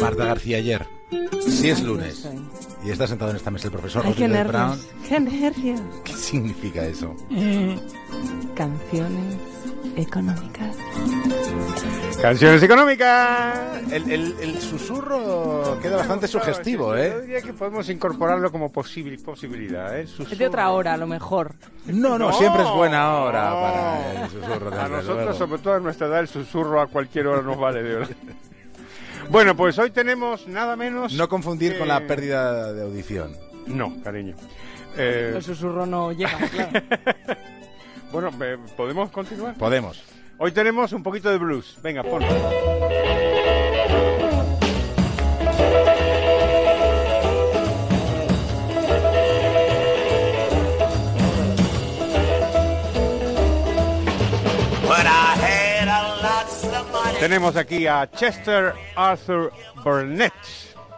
[0.00, 0.86] Marta García ayer.
[1.40, 2.28] Si es lunes
[2.84, 5.08] y está sentado en esta mesa el profesor Ay, qué Rodríguez Brown, nervios.
[5.08, 5.80] Qué nervios.
[6.04, 7.14] ¿qué significa eso?
[8.54, 9.36] Canciones
[9.96, 10.76] económicas.
[12.20, 13.82] Canciones económicas.
[13.90, 17.20] El, el- el susurro queda bastante sugestivo, Yo ¿eh?
[17.22, 19.98] diría que podemos incorporarlo como posibil- posibilidad.
[19.98, 20.06] ¿eh?
[20.18, 21.54] El Es de otra hora, a lo mejor.
[21.86, 22.32] No, no, No.
[22.32, 24.68] siempre es buena hora para el susurro.
[24.68, 25.34] A desde nosotros, luego.
[25.34, 28.16] sobre todo a nuestra edad, el susurro a cualquier hora nos vale, de verdad.
[29.30, 31.12] Bueno, pues hoy tenemos nada menos.
[31.14, 33.36] No confundir que- con la pérdida de audición.
[33.66, 34.34] No, cariño.
[34.96, 36.70] Eh, El susurro no llega, claro.
[38.10, 39.54] bueno, eh, ¿podemos continuar?
[39.56, 40.02] Podemos.
[40.38, 41.76] Hoy tenemos un poquito de blues.
[41.82, 42.26] Venga, ponlo.
[57.20, 59.52] Tenemos aquí a Chester Arthur
[59.82, 60.32] Burnett,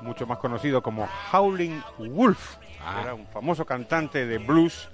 [0.03, 2.57] mucho más conocido como Howling Wolf.
[3.03, 4.91] Era un famoso cantante de blues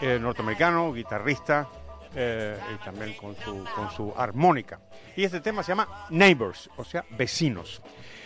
[0.00, 1.68] eh, norteamericano, guitarrista
[2.14, 4.78] eh, y también con su, con su armónica.
[5.16, 7.82] Y este tema se llama Neighbors, o sea, vecinos.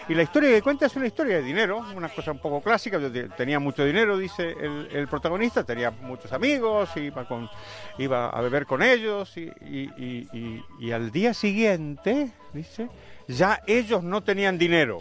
[0.07, 3.01] Y la historia que cuenta es una historia de dinero, una cosa un poco clásica.
[3.37, 7.49] Tenía mucho dinero, dice el, el protagonista, tenía muchos amigos, iba, con,
[7.97, 12.91] iba a beber con ellos y- y- y al día siguiente, dice,
[13.29, 15.01] ya ellos no tenían dinero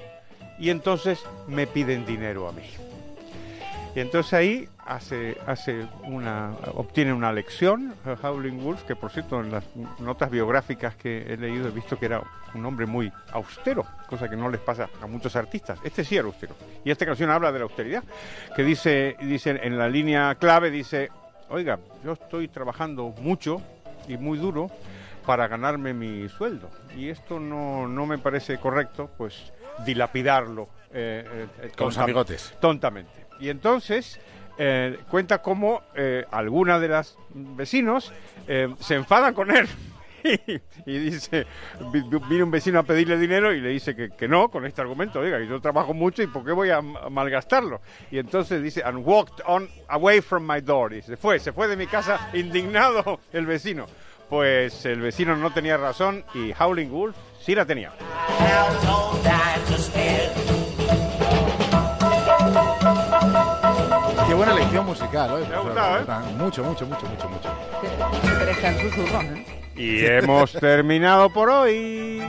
[0.58, 2.64] y entonces me piden dinero a mí.
[3.96, 9.40] Y entonces ahí hace, hace una, obtiene una lección, eh, Howling Wolf, que por cierto
[9.40, 9.64] en las
[10.00, 12.24] notas biográficas que he leído he visto que era
[12.56, 15.80] un hombre muy austero, cosa que no les pasa a muchos artistas.
[15.84, 16.56] Este sí era austero.
[16.84, 18.04] Y esta canción habla de la austeridad,
[18.56, 21.12] que dice, dice en la línea clave, dice,
[21.50, 23.62] oiga, yo estoy trabajando mucho
[24.08, 24.72] y muy duro
[25.24, 26.70] para ganarme mi sueldo.
[26.98, 29.54] Y esto no, no me parece correcto, pues
[29.86, 30.70] dilapidarlo.
[30.92, 32.54] eh, eh, eh, Con los amigotes.
[32.60, 33.26] Tontamente.
[33.40, 34.20] Y entonces
[34.58, 35.82] eh, cuenta cómo
[36.32, 38.14] algunas de las vecinos
[38.80, 39.68] se enfadan con él.
[40.86, 41.46] y dice,
[41.92, 44.66] vi- vi- viene un vecino a pedirle dinero y le dice que, que no, con
[44.66, 47.82] este argumento, diga, yo trabajo mucho y ¿por qué voy a, a malgastarlo?
[48.10, 50.94] Y entonces dice, and walked on away from my door.
[50.94, 53.86] Y se fue, se fue de mi casa indignado el vecino.
[54.30, 57.92] Pues el vecino no tenía razón y Howling Wolf sí la tenía.
[64.28, 65.46] Qué buena lección musical, ¿eh?
[65.50, 66.34] Me ha gustado, ¿eh?
[66.38, 67.50] Mucho, mucho, mucho, mucho, mucho.
[68.82, 69.46] Susurro, ¿eh?
[69.76, 72.22] Y hemos terminado por hoy.